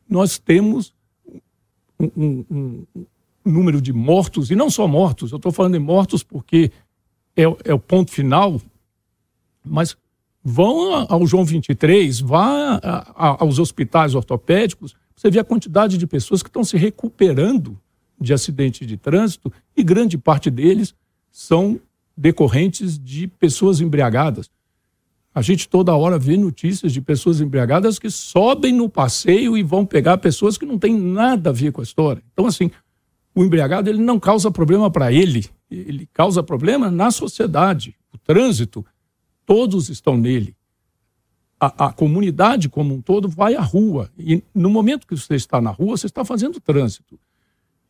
Nós 0.07 0.37
temos 0.37 0.93
um, 1.99 2.11
um, 2.15 2.45
um, 2.95 3.05
número 3.43 3.81
de 3.81 3.91
mortos, 3.91 4.49
e 4.49 4.55
não 4.55 4.69
só 4.69 4.87
mortos, 4.87 5.31
eu 5.31 5.37
estou 5.37 5.51
falando 5.51 5.75
em 5.75 5.79
mortos 5.79 6.23
porque 6.23 6.71
é, 7.35 7.43
é, 7.65 7.73
o 7.73 7.79
ponto 7.79 8.11
final, 8.11 8.61
mas 9.65 9.95
vão 10.43 11.05
ao 11.09 11.25
João 11.25 11.45
23, 11.45 12.19
vá 12.19 12.79
aos 13.15 13.59
hospitais 13.59 14.13
ortopédicos, 14.15 14.95
você 15.15 15.29
vê 15.29 15.39
a 15.39 15.43
quantidade 15.43 15.97
de 15.97 16.05
pessoas 16.05 16.43
que 16.43 16.49
estão 16.49 16.63
se 16.63 16.75
recuperando 16.75 17.79
de 18.19 18.33
acidente 18.33 18.85
de 18.85 18.97
trânsito 18.97 19.51
e 19.75 19.83
grande 19.83 20.17
parte 20.17 20.49
deles 20.49 20.93
são 21.31 21.79
decorrentes 22.15 22.99
de 22.99 23.27
pessoas 23.27 23.81
embriagadas. 23.81 24.49
A 25.35 25.41
gente 25.41 25.67
toda 25.67 25.95
hora 25.95 26.19
vê 26.19 26.37
notícias 26.37 26.93
de 26.93 27.01
pessoas 27.01 27.41
embriagadas 27.41 27.97
que 27.97 28.09
sobem 28.09 28.71
no 28.71 28.87
passeio 28.87 29.57
e 29.57 29.63
vão 29.63 29.83
pegar 29.83 30.17
pessoas 30.19 30.57
que 30.57 30.65
não 30.65 30.77
têm 30.77 30.95
nada 30.95 31.49
a 31.49 31.53
ver 31.53 31.71
com 31.71 31.81
a 31.81 31.83
história. 31.83 32.21
Então, 32.31 32.45
assim, 32.45 32.69
o 33.33 33.43
embriagado 33.43 33.89
ele 33.89 34.01
não 34.01 34.19
causa 34.19 34.51
problema 34.51 34.91
para 34.91 35.11
ele, 35.11 35.45
ele 35.71 36.07
causa 36.13 36.43
problema 36.43 36.91
na 36.91 37.09
sociedade. 37.09 37.95
O 38.13 38.17
trânsito, 38.17 38.85
todos 39.45 39.89
estão 39.89 40.17
nele. 40.17 40.55
A, 41.59 41.87
a, 41.87 41.93
comunidade 41.93 42.67
como 42.67 42.93
um 42.93 43.01
todo 43.01 43.29
vai 43.29 43.55
à 43.55 43.61
rua. 43.61 44.11
E 44.17 44.43
no 44.53 44.69
momento 44.69 45.07
que 45.07 45.15
você 45.15 45.35
está 45.35 45.61
na 45.61 45.69
rua, 45.69 45.97
você 45.97 46.07
está 46.07 46.25
fazendo 46.25 46.59
trânsito. 46.59 47.19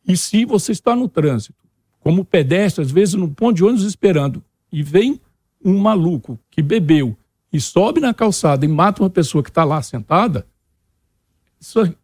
E 0.06 0.16
se 0.16 0.44
você 0.44 0.72
está 0.72 0.94
no 0.94 1.08
trânsito, 1.08 1.64
como 2.00 2.24
pedestre, 2.24 2.84
às 2.84 2.90
vezes 2.90 3.14
no 3.14 3.28
ponto 3.30 3.56
de 3.56 3.64
ônibus 3.64 3.84
esperando, 3.84 4.44
e 4.70 4.82
vem 4.82 5.20
um 5.64 5.78
maluco 5.78 6.38
que 6.50 6.62
bebeu 6.62 7.16
e 7.52 7.60
sobe 7.60 8.00
na 8.00 8.12
calçada 8.12 8.64
e 8.64 8.68
mata 8.68 9.02
uma 9.02 9.10
pessoa 9.10 9.42
que 9.42 9.48
está 9.48 9.64
lá 9.64 9.80
sentada, 9.80 10.46
isso, 11.58 11.96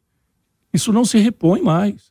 isso 0.72 0.92
não 0.92 1.04
se 1.04 1.18
repõe 1.18 1.60
mais. 1.60 2.10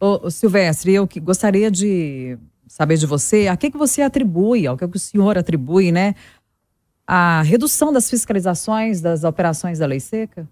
Ô, 0.00 0.30
Silvestre, 0.30 0.94
eu 0.94 1.08
gostaria 1.20 1.70
de 1.70 2.38
saber 2.68 2.96
de 2.96 3.06
você, 3.06 3.48
a 3.48 3.56
que, 3.56 3.70
que 3.70 3.78
você 3.78 4.02
atribui, 4.02 4.66
ao 4.66 4.76
que, 4.76 4.86
que 4.86 4.96
o 4.96 5.00
senhor 5.00 5.36
atribui, 5.36 5.90
né? 5.90 6.14
A 7.06 7.42
redução 7.42 7.92
das 7.92 8.08
fiscalizações 8.08 9.00
das 9.00 9.24
operações 9.24 9.78
da 9.78 9.86
lei 9.86 9.98
seca? 9.98 10.48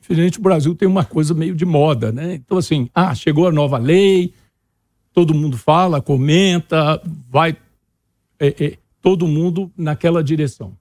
Infelizmente, 0.00 0.38
o 0.38 0.42
Brasil 0.42 0.74
tem 0.74 0.88
uma 0.88 1.04
coisa 1.04 1.32
meio 1.32 1.54
de 1.54 1.64
moda, 1.64 2.10
né? 2.10 2.34
Então, 2.34 2.58
assim, 2.58 2.90
ah, 2.94 3.14
chegou 3.14 3.46
a 3.46 3.52
nova 3.52 3.78
lei, 3.78 4.34
todo 5.12 5.34
mundo 5.34 5.56
fala, 5.56 6.02
comenta, 6.02 7.00
vai 7.28 7.56
é, 8.38 8.64
é, 8.64 8.78
todo 9.00 9.28
mundo 9.28 9.70
naquela 9.76 10.24
direção. 10.24 10.76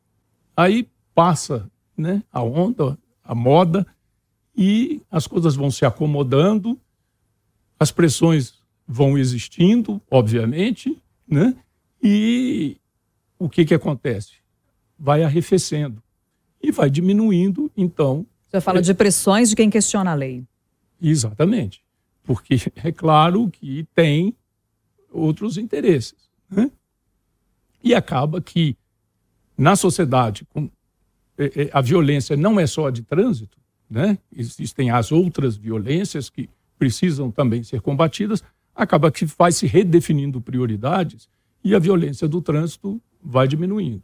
Aí 0.55 0.87
passa 1.13 1.69
né, 1.95 2.23
a 2.31 2.41
onda, 2.41 2.97
a 3.23 3.35
moda, 3.35 3.85
e 4.55 5.01
as 5.09 5.27
coisas 5.27 5.55
vão 5.55 5.69
se 5.71 5.85
acomodando 5.85 6.77
as 7.79 7.91
pressões 7.91 8.58
vão 8.91 9.19
existindo, 9.19 10.01
obviamente, 10.09 10.99
né? 11.27 11.55
E 12.01 12.77
o 13.37 13.47
que, 13.47 13.63
que 13.63 13.75
acontece? 13.75 14.37
Vai 14.97 15.21
arrefecendo 15.21 16.01
e 16.59 16.71
vai 16.71 16.89
diminuindo, 16.89 17.71
então. 17.77 18.25
Você 18.47 18.59
fala 18.59 18.79
é... 18.79 18.81
de 18.81 18.95
pressões 18.95 19.51
de 19.51 19.55
quem 19.55 19.69
questiona 19.69 20.11
a 20.11 20.15
lei. 20.15 20.43
Exatamente. 20.99 21.83
Porque 22.23 22.55
é 22.83 22.91
claro 22.91 23.47
que 23.51 23.87
tem 23.93 24.35
outros 25.11 25.59
interesses. 25.59 26.27
Né? 26.49 26.71
E 27.83 27.93
acaba 27.93 28.41
que, 28.41 28.75
na 29.55 29.75
sociedade, 29.75 30.45
com, 30.51 30.67
é, 31.37 31.45
é, 31.45 31.69
a 31.71 31.79
violência 31.79 32.35
não 32.35 32.59
é 32.59 32.65
só 32.65 32.89
de 32.89 33.03
trânsito, 33.03 33.59
né? 33.87 34.17
existem 34.35 34.89
as 34.89 35.11
outras 35.11 35.55
violências 35.55 36.27
que 36.27 36.49
precisam 36.77 37.29
também 37.29 37.61
ser 37.61 37.81
combatidas, 37.81 38.43
acaba 38.79 39.11
que 39.11 39.25
vai 39.25 39.51
se 39.51 39.67
redefinindo 39.67 40.41
prioridades 40.41 41.27
e 41.63 41.75
a 41.75 41.79
violência 41.79 42.27
do 42.27 42.41
trânsito 42.41 43.01
vai 43.21 43.47
diminuindo. 43.47 44.01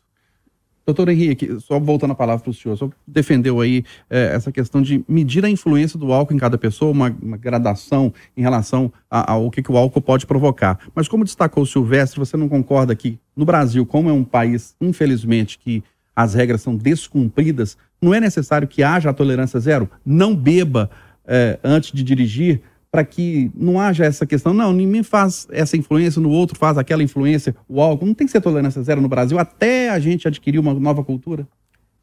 Doutor 0.85 1.09
Henrique, 1.09 1.59
só 1.61 1.79
voltando 1.79 2.11
a 2.11 2.15
palavra 2.15 2.43
para 2.43 2.51
o 2.51 2.53
senhor, 2.53 2.77
só 2.77 2.87
defendeu 3.07 3.59
aí 3.59 3.83
é, 4.07 4.35
essa 4.35 4.51
questão 4.51 4.83
de 4.83 5.03
medir 5.07 5.43
a 5.43 5.49
influência 5.49 5.97
do 5.97 6.13
álcool 6.13 6.35
em 6.35 6.37
cada 6.37 6.59
pessoa, 6.59 6.91
uma, 6.91 7.15
uma 7.19 7.37
gradação 7.37 8.13
em 8.37 8.41
relação 8.41 8.93
ao 9.09 9.49
que, 9.49 9.63
que 9.63 9.71
o 9.71 9.77
álcool 9.77 10.01
pode 10.01 10.27
provocar. 10.27 10.77
Mas 10.93 11.07
como 11.07 11.23
destacou 11.23 11.63
o 11.63 11.65
Silvestre, 11.65 12.19
você 12.19 12.37
não 12.37 12.47
concorda 12.47 12.95
que 12.95 13.17
no 13.35 13.45
Brasil, 13.45 13.83
como 13.83 14.11
é 14.11 14.13
um 14.13 14.23
país, 14.23 14.75
infelizmente, 14.79 15.57
que 15.57 15.83
as 16.15 16.35
regras 16.35 16.61
são 16.61 16.75
descumpridas, 16.75 17.75
não 17.99 18.13
é 18.13 18.19
necessário 18.19 18.67
que 18.67 18.83
haja 18.83 19.09
a 19.09 19.13
tolerância 19.13 19.59
zero? 19.59 19.89
Não 20.05 20.35
beba 20.35 20.91
é, 21.25 21.59
antes 21.63 21.91
de 21.91 22.03
dirigir, 22.03 22.61
para 22.95 23.03
que 23.03 23.51
não 23.53 23.77
haja 23.77 24.05
essa 24.05 24.25
questão, 24.25 24.53
não, 24.53 24.71
ninguém 24.71 25.03
faz 25.03 25.45
essa 25.51 25.75
influência, 25.75 26.21
no 26.21 26.29
outro 26.29 26.57
faz 26.57 26.77
aquela 26.77 27.03
influência, 27.03 27.53
o 27.67 27.81
álcool. 27.81 28.05
Não 28.05 28.13
tem 28.13 28.25
que 28.25 28.31
ser 28.31 28.39
tolerância 28.39 28.81
zero 28.81 29.01
no 29.01 29.09
Brasil 29.09 29.37
até 29.37 29.89
a 29.89 29.99
gente 29.99 30.25
adquirir 30.29 30.59
uma 30.59 30.73
nova 30.73 31.03
cultura? 31.03 31.45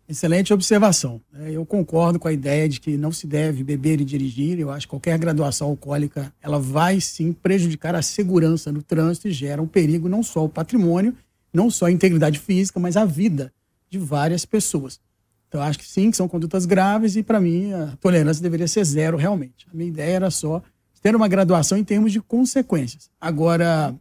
Excelente 0.07 0.53
observação. 0.53 1.19
É, 1.35 1.53
eu 1.53 1.65
concordo 1.65 2.19
com 2.19 2.29
a 2.29 2.33
ideia 2.35 2.69
de 2.69 2.79
que 2.79 2.99
não 2.99 3.11
se 3.11 3.27
deve 3.27 3.65
beber 3.65 4.03
e 4.03 4.05
dirigir. 4.05 4.61
Eu 4.61 4.71
acho 4.71 4.87
que 4.87 4.91
qualquer 4.91 5.19
graduação 5.19 5.69
alcoólica 5.69 6.31
ela 6.43 6.59
vai 6.59 7.01
sim 7.01 7.33
prejudicar 7.33 7.95
a 7.95 8.03
segurança 8.03 8.71
no 8.71 8.83
trânsito 8.83 9.29
e 9.29 9.33
gera 9.33 9.63
um 9.63 9.67
perigo 9.67 10.11
não 10.11 10.23
só 10.23 10.41
ao 10.41 10.49
patrimônio, 10.51 11.15
não 11.55 11.71
só 11.71 11.87
à 11.87 11.91
integridade 11.91 12.39
física, 12.39 12.79
mas 12.79 12.99
à 12.99 13.07
vida 13.07 13.51
de 13.89 13.99
várias 13.99 14.45
pessoas. 14.45 15.01
Então, 15.49 15.63
acho 15.63 15.79
que 15.79 15.87
sim, 15.87 16.11
que 16.11 16.17
são 16.17 16.27
condutas 16.27 16.65
graves 16.65 17.15
e, 17.15 17.23
para 17.23 17.39
mim, 17.39 17.73
a 17.73 17.95
tolerância 17.99 18.43
deveria 18.43 18.67
ser 18.67 18.85
zero, 18.85 19.19
realmente. 19.19 19.67
A 19.73 19.77
minha 19.77 19.89
ideia 19.89 20.17
era 20.17 20.31
só 20.31 20.63
ter 21.02 21.14
uma 21.16 21.28
graduação 21.28 21.76
em 21.76 21.85
termos 21.85 22.12
de 22.12 22.21
consequências. 22.21 23.11
Agora, 23.21 23.94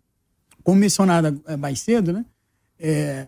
como 0.64 0.80
mencionado 0.80 1.42
eh, 1.48 1.58
mais 1.58 1.82
cedo, 1.82 2.14
né, 2.14 2.26
é, 2.80 3.28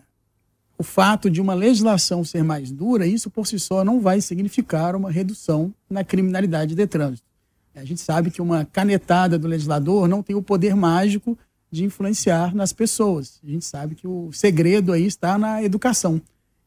o 0.78 0.82
fato 0.82 1.28
de 1.28 1.40
uma 1.40 1.54
legislação 1.54 2.24
ser 2.24 2.42
mais 2.42 2.70
dura, 2.70 3.06
isso 3.06 3.28
por 3.28 3.46
si 3.46 3.58
só 3.58 3.84
não 3.84 4.00
vai 4.00 4.20
significar 4.20 4.94
uma 4.94 5.10
redução 5.10 5.74
na 5.90 6.04
criminalidade 6.04 6.74
de 6.74 6.86
trânsito. 6.86 7.26
A 7.74 7.84
gente 7.84 8.00
sabe 8.00 8.30
que 8.30 8.40
uma 8.40 8.64
canetada 8.64 9.36
do 9.36 9.48
legislador 9.48 10.06
não 10.06 10.22
tem 10.22 10.36
o 10.36 10.42
poder 10.42 10.76
mágico 10.76 11.36
de 11.70 11.84
influenciar 11.84 12.54
nas 12.54 12.72
pessoas. 12.72 13.40
A 13.42 13.50
gente 13.50 13.64
sabe 13.64 13.96
que 13.96 14.06
o 14.06 14.32
segredo 14.32 14.92
aí 14.92 15.04
está 15.04 15.36
na 15.36 15.60
educação 15.60 16.22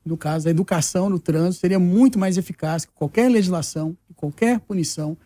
no 0.07 0.17
caso, 0.17 0.47
a 0.47 0.51
educação 0.51 1.09
no 1.09 1.19
trânsito 1.19 1.61
seria 1.61 1.77
muito 1.77 2.17
mais 2.17 2.37
eficaz 2.37 2.85
que 2.85 2.91
qualquer 2.93 3.29
legislação, 3.29 3.95
qualquer 4.15 4.59
punição, 4.61 5.17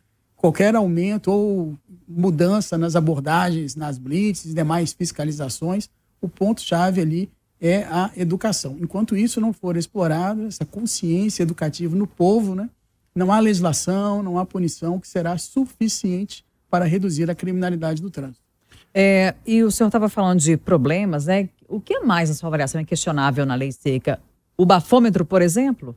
qualquer 0.41 0.75
aumento 0.75 1.31
ou 1.31 1.77
mudança 2.07 2.75
nas 2.75 2.95
abordagens, 2.95 3.75
nas 3.75 4.00
blitz 4.00 4.45
e 4.45 4.53
demais 4.55 4.91
fiscalizações. 4.91 5.88
O 6.19 6.27
ponto-chave 6.27 7.00
ali 7.00 7.29
é 7.62 7.83
a 7.83 8.10
educação. 8.17 8.75
Enquanto 8.81 9.15
isso 9.15 9.39
não 9.39 9.53
for 9.53 9.77
explorado, 9.77 10.48
essa 10.48 10.65
consciência 10.65 11.43
educativa 11.43 11.95
no 11.95 12.07
povo, 12.07 12.55
né, 12.55 12.67
não 13.13 13.31
há 13.31 13.39
legislação, 13.39 14.24
não 14.24 14.39
há 14.39 14.45
punição 14.45 15.00
que 15.00 15.07
será 15.07 15.38
suficiente 15.38 16.43
para 16.71 16.86
reduzir 16.86 17.29
a 17.29 17.36
criminalidade 17.36 18.01
do 18.01 18.10
trânsito. 18.10 18.41
É, 18.93 19.36
e 19.45 19.63
o 19.63 19.69
senhor 19.69 19.89
estava 19.89 20.10
falando 20.10 20.39
de 20.39 20.57
problemas, 20.57 21.25
né? 21.25 21.50
O 21.69 21.79
que 21.79 22.00
mais, 22.00 22.29
na 22.29 22.36
sua 22.36 22.48
avaliação, 22.48 22.81
é 22.81 22.83
questionável 22.83 23.45
na 23.45 23.55
lei 23.55 23.71
seca? 23.71 24.19
O 24.57 24.65
bafômetro, 24.65 25.24
por 25.24 25.41
exemplo? 25.41 25.95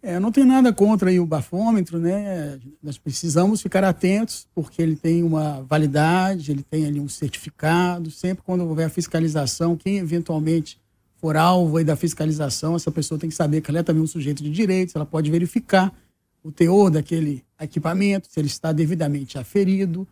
É, 0.00 0.20
não 0.20 0.30
tem 0.30 0.44
nada 0.44 0.72
contra 0.72 1.10
o 1.20 1.26
bafômetro, 1.26 1.98
né? 1.98 2.58
Nós 2.80 2.96
precisamos 2.96 3.60
ficar 3.60 3.82
atentos, 3.82 4.46
porque 4.54 4.80
ele 4.80 4.94
tem 4.94 5.24
uma 5.24 5.62
validade, 5.62 6.52
ele 6.52 6.62
tem 6.62 6.86
ali 6.86 7.00
um 7.00 7.08
certificado. 7.08 8.10
Sempre 8.10 8.44
quando 8.44 8.60
houver 8.60 8.86
a 8.86 8.90
fiscalização, 8.90 9.76
quem 9.76 9.98
eventualmente 9.98 10.80
for 11.16 11.36
alvo 11.36 11.82
da 11.82 11.96
fiscalização, 11.96 12.76
essa 12.76 12.92
pessoa 12.92 13.18
tem 13.18 13.28
que 13.28 13.34
saber 13.34 13.60
que 13.60 13.70
ela 13.70 13.80
é 13.80 13.82
também 13.82 14.02
um 14.02 14.06
sujeito 14.06 14.42
de 14.42 14.50
direitos, 14.50 14.94
ela 14.94 15.04
pode 15.04 15.30
verificar 15.30 15.92
o 16.44 16.52
teor 16.52 16.90
daquele 16.90 17.44
equipamento, 17.60 18.28
se 18.30 18.38
ele 18.38 18.46
está 18.46 18.70
devidamente 18.70 19.36
aferido, 19.36 20.06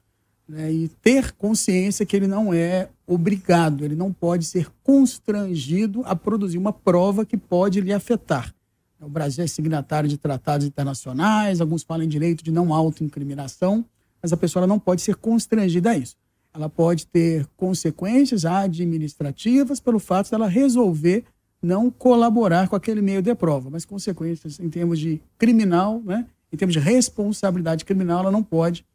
né, 0.48 0.72
e 0.72 0.88
ter 0.88 1.32
consciência 1.32 2.04
que 2.04 2.16
ele 2.16 2.26
não 2.26 2.52
é 2.52 2.88
obrigado, 3.06 3.84
ele 3.84 3.94
não 3.94 4.12
pode 4.12 4.44
ser 4.44 4.68
constrangido 4.82 6.02
a 6.04 6.16
produzir 6.16 6.58
uma 6.58 6.72
prova 6.72 7.24
que 7.24 7.36
pode 7.36 7.80
lhe 7.80 7.92
afetar. 7.92 8.55
O 9.00 9.08
Brasil 9.08 9.44
é 9.44 9.46
signatário 9.46 10.08
de 10.08 10.16
tratados 10.16 10.66
internacionais, 10.66 11.60
alguns 11.60 11.82
falam 11.82 12.04
em 12.04 12.08
direito 12.08 12.42
de 12.42 12.50
não 12.50 12.72
autoincriminação, 12.72 13.84
mas 14.22 14.32
a 14.32 14.36
pessoa 14.36 14.66
não 14.66 14.78
pode 14.78 15.02
ser 15.02 15.16
constrangida 15.16 15.90
a 15.90 15.96
isso. 15.96 16.16
ela 16.54 16.70
pode 16.70 17.06
ter 17.06 17.46
consequências 17.54 18.46
administrativas 18.46 19.78
pelo 19.78 19.98
fato 19.98 20.30
dela 20.30 20.48
resolver 20.48 21.24
não 21.60 21.90
colaborar 21.90 22.68
com 22.68 22.76
aquele 22.76 23.02
meio 23.02 23.20
de 23.20 23.34
prova, 23.34 23.68
mas 23.68 23.84
consequências 23.84 24.58
em 24.58 24.70
termos 24.70 24.98
de 24.98 25.20
criminal, 25.36 26.00
né? 26.02 26.26
em 26.50 26.56
termos 26.56 26.72
de 26.72 26.78
responsabilidade 26.78 27.84
criminal, 27.84 28.20
ela 28.20 28.30
não 28.30 28.42
pode 28.42 28.86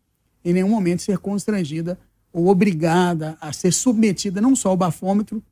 em 0.43 0.53
nenhum 0.53 0.70
momento 0.70 1.03
ser 1.03 1.20
constrangida 1.20 2.00
ou 2.34 2.48
obrigada 2.48 3.38
a 3.39 3.53
ser 3.53 3.72
submetida 3.72 4.41
não 4.41 4.55
só 4.55 4.70
ao 4.70 4.77
bafômetro, 4.77 5.43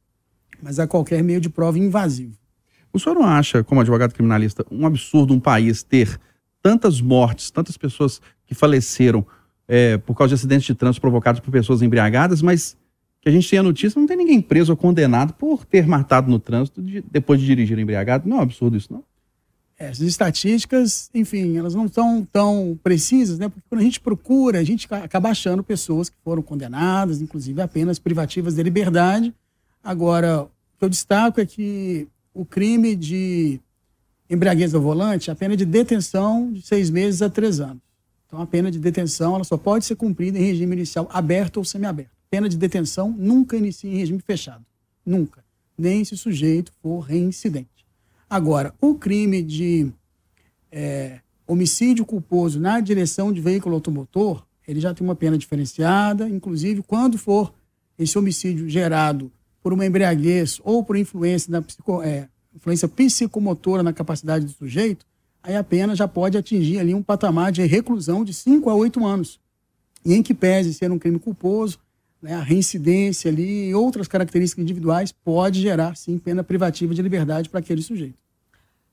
mas 0.64 0.80
a 0.80 0.88
qualquer 0.88 1.24
meio 1.24 1.40
de 1.40 1.50
prova 1.50 1.78
invasivo. 1.78 2.39
O 2.92 3.00
senhor 3.00 3.16
não 3.16 3.24
acha, 3.24 3.64
como 3.64 3.82
advogado 3.82 4.14
criminalista, 4.14 4.66
um 4.72 4.86
absurdo 4.86 5.34
um 5.34 5.40
país 5.40 5.84
ter 5.84 6.20
tantas 6.62 7.02
mortes, 7.02 7.52
tantas 7.52 7.78
pessoas 7.78 8.22
que 8.46 8.56
faleceram 8.56 9.26
é, 9.68 9.98
por 9.98 10.16
causa 10.16 10.30
de 10.30 10.36
acidentes 10.36 10.66
de 10.66 10.74
trânsito 10.74 11.02
provocados 11.02 11.40
por 11.40 11.52
pessoas 11.52 11.82
embriagadas, 11.82 12.42
mas 12.42 12.76
que 13.22 13.30
a 13.30 13.32
gente 13.32 13.50
tenha 13.50 13.62
notícia, 13.62 14.00
não 14.00 14.08
tem 14.08 14.18
ninguém 14.18 14.42
preso 14.42 14.72
ou 14.72 14.78
condenado 14.78 15.34
por 15.34 15.66
ter 15.66 15.86
matado 15.86 16.30
no 16.30 16.40
trânsito 16.40 16.82
de, 16.82 17.04
depois 17.12 17.40
de 17.40 17.46
dirigir 17.46 17.78
embriagado. 17.78 18.28
Não 18.28 18.38
é 18.38 18.40
um 18.40 18.44
absurdo 18.44 18.78
isso, 18.78 18.92
não? 18.92 19.04
É, 19.78 19.88
as 19.88 20.00
estatísticas, 20.00 21.10
enfim, 21.14 21.58
elas 21.58 21.74
não 21.74 21.88
são 21.88 22.28
tão 22.30 22.78
precisas, 22.84 23.40
né? 23.40 23.48
Porque 23.48 23.64
quando 23.70 23.80
a 23.80 23.84
gente 23.84 24.00
procura, 24.00 24.60
a 24.60 24.64
gente 24.64 24.88
acaba 24.94 25.30
achando 25.30 25.64
pessoas 25.64 26.10
que 26.10 26.18
foram 26.24 26.42
condenadas, 26.42 27.22
inclusive 27.22 27.62
apenas 27.62 27.98
privativas 27.98 28.56
de 28.56 28.64
liberdade. 28.64 29.34
Agora, 29.82 30.44
o 30.44 30.50
que 30.78 30.86
eu 30.86 30.90
destaco 30.90 31.40
é 31.40 31.46
que 31.46 32.08
o 32.34 32.46
crime 32.46 32.96
de 32.96 33.60
embriaguez 34.30 34.76
ao 34.76 34.82
volante, 34.82 35.32
a 35.32 35.36
pena 35.36 35.58
de 35.58 35.66
detenção 35.66 36.52
de 36.52 36.62
seis 36.62 36.90
meses 36.90 37.22
a 37.22 37.30
três 37.30 37.60
anos. 37.60 37.82
Então, 38.28 38.42
a 38.42 38.46
pena 38.46 38.70
de 38.70 38.78
detenção 38.78 39.36
ela 39.36 39.44
só 39.44 39.58
pode 39.58 39.86
ser 39.86 39.96
cumprida 39.96 40.38
em 40.38 40.44
regime 40.44 40.76
inicial 40.76 41.10
aberto 41.12 41.58
ou 41.58 41.66
semiaberto. 41.66 42.12
Pena 42.30 42.48
de 42.48 42.58
detenção 42.58 43.12
nunca 43.18 43.58
inicia 43.58 43.92
em 43.92 43.98
regime 43.98 44.20
fechado. 44.20 44.64
Nunca. 45.04 45.44
Nem 45.76 46.06
se 46.06 46.14
o 46.14 46.18
sujeito 46.18 46.72
for 46.80 47.00
reincidente. 47.00 47.86
Agora, 48.30 48.72
o 48.80 48.94
crime 48.94 49.42
de 49.42 49.92
é, 50.72 51.22
homicídio 51.48 52.06
culposo 52.06 52.60
na 52.60 52.80
direção 52.80 53.34
de 53.34 53.42
veículo 53.42 53.74
automotor, 53.74 54.46
ele 54.68 54.80
já 54.80 54.94
tem 54.94 55.06
uma 55.06 55.16
pena 55.16 55.36
diferenciada, 55.36 56.30
inclusive 56.30 56.84
quando 56.84 57.18
for 57.18 57.52
esse 57.98 58.16
homicídio 58.16 58.70
gerado 58.70 59.32
por 59.62 59.74
uma 59.74 59.86
embriaguez 59.86 60.60
ou 60.64 60.84
por 60.84 60.96
influência, 60.96 61.62
psico, 61.62 62.02
é, 62.02 62.28
influência 62.56 62.88
psicomotora 62.88 63.84
na 63.84 63.94
capacidade 63.94 64.46
do 64.46 64.52
sujeito, 64.52 65.06
aí 65.44 65.56
a 65.56 65.64
pena 65.64 65.96
já 65.96 66.08
pode 66.08 66.38
atingir 66.38 66.80
ali 66.80 66.94
um 66.94 67.04
patamar 67.04 67.52
de 67.52 67.66
reclusão 67.66 68.24
de 68.24 68.34
5 68.34 68.70
a 68.70 68.76
8 68.76 69.06
anos. 69.06 69.40
E 70.06 70.14
em 70.14 70.24
que 70.24 70.34
pese 70.34 70.74
ser 70.74 70.92
um 70.92 71.00
crime 71.00 71.20
culposo, 71.20 71.80
né, 72.22 72.34
a 72.34 72.42
reincidência 72.42 73.32
ali 73.32 73.70
e 73.70 73.76
outras 73.76 74.08
características 74.08 74.64
individuais 74.64 75.12
pode 75.12 75.62
gerar, 75.62 75.96
sim, 75.96 76.18
pena 76.18 76.44
privativa 76.44 76.94
de 76.94 77.02
liberdade 77.02 77.50
para 77.50 77.60
aquele 77.60 77.82
sujeito. 77.82 78.18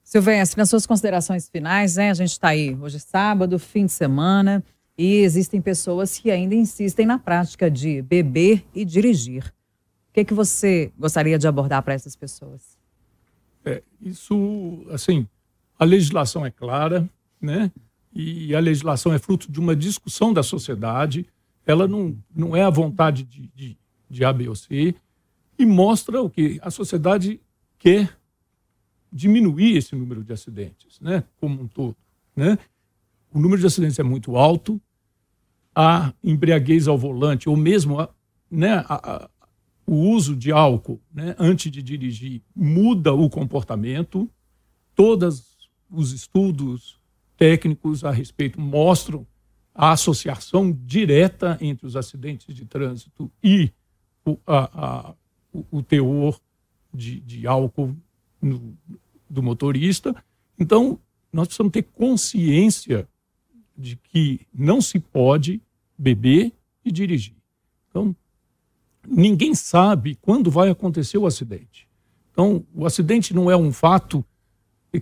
Silvestre, 0.04 0.58
nas 0.58 0.70
suas 0.70 0.86
considerações 0.86 1.48
finais, 1.48 1.96
né, 1.96 2.10
a 2.10 2.14
gente 2.14 2.30
está 2.30 2.48
aí 2.48 2.76
hoje 2.80 2.96
é 2.96 3.00
sábado, 3.00 3.58
fim 3.58 3.86
de 3.86 3.92
semana, 3.92 4.64
e 4.96 5.16
existem 5.16 5.60
pessoas 5.60 6.16
que 6.16 6.30
ainda 6.30 6.54
insistem 6.54 7.04
na 7.04 7.18
prática 7.18 7.70
de 7.70 8.02
beber 8.02 8.64
e 8.74 8.84
dirigir. 8.84 9.52
Que, 10.16 10.24
que 10.24 10.32
você 10.32 10.90
gostaria 10.98 11.38
de 11.38 11.46
abordar 11.46 11.82
para 11.82 11.92
essas 11.92 12.16
pessoas? 12.16 12.78
É, 13.64 13.82
isso, 14.00 14.86
assim, 14.90 15.28
a 15.78 15.84
legislação 15.84 16.46
é 16.46 16.50
clara, 16.50 17.08
né? 17.40 17.70
E 18.14 18.54
a 18.54 18.60
legislação 18.60 19.12
é 19.12 19.18
fruto 19.18 19.52
de 19.52 19.60
uma 19.60 19.76
discussão 19.76 20.32
da 20.32 20.42
sociedade 20.42 21.26
ela 21.66 21.88
não, 21.88 22.16
não 22.34 22.54
é 22.56 22.62
a 22.62 22.70
vontade 22.70 23.24
de, 23.24 23.50
de, 23.54 23.76
de 24.08 24.24
A, 24.24 24.32
B 24.32 24.48
ou 24.48 24.54
C, 24.54 24.94
e 25.58 25.66
mostra 25.66 26.22
o 26.22 26.30
que 26.30 26.60
a 26.62 26.70
sociedade 26.70 27.40
quer 27.76 28.16
diminuir 29.12 29.76
esse 29.76 29.96
número 29.96 30.22
de 30.22 30.32
acidentes, 30.32 31.00
né, 31.00 31.24
como 31.40 31.60
um 31.60 31.66
todo. 31.66 31.96
Né? 32.36 32.56
O 33.32 33.40
número 33.40 33.60
de 33.60 33.66
acidentes 33.66 33.98
é 33.98 34.02
muito 34.02 34.36
alto, 34.36 34.80
a 35.74 36.14
embriaguez 36.22 36.86
ao 36.86 36.96
volante, 36.96 37.48
ou 37.48 37.56
mesmo 37.56 38.00
a, 38.00 38.08
né, 38.50 38.84
a, 38.88 39.28
o 39.86 39.94
uso 39.94 40.34
de 40.34 40.50
álcool 40.50 41.00
né, 41.14 41.36
antes 41.38 41.70
de 41.70 41.82
dirigir 41.82 42.42
muda 42.54 43.12
o 43.14 43.30
comportamento. 43.30 44.28
Todos 44.94 45.56
os 45.90 46.12
estudos 46.12 46.98
técnicos 47.36 48.04
a 48.04 48.10
respeito 48.10 48.60
mostram 48.60 49.26
a 49.74 49.92
associação 49.92 50.72
direta 50.72 51.58
entre 51.60 51.86
os 51.86 51.96
acidentes 51.96 52.54
de 52.54 52.64
trânsito 52.64 53.30
e 53.44 53.70
o, 54.24 54.38
a, 54.46 55.08
a, 55.08 55.14
o, 55.70 55.82
teor 55.82 56.40
de, 56.92 57.20
de 57.20 57.46
álcool 57.46 57.94
no, 58.40 58.76
do 59.28 59.42
motorista. 59.42 60.16
Então, 60.58 60.98
nós 61.30 61.48
precisamos 61.48 61.72
ter 61.72 61.82
consciência 61.82 63.06
de 63.76 63.96
que 63.96 64.40
não 64.52 64.80
se 64.80 64.98
pode 64.98 65.60
beber 65.96 66.52
e 66.82 66.90
dirigir. 66.90 67.36
Então, 67.90 68.16
ninguém 69.08 69.54
sabe 69.54 70.16
quando 70.20 70.50
vai 70.50 70.68
acontecer 70.68 71.18
o 71.18 71.26
acidente. 71.26 71.88
Então, 72.32 72.64
o 72.74 72.84
acidente 72.84 73.34
não 73.34 73.50
é 73.50 73.56
um 73.56 73.72
fato 73.72 74.24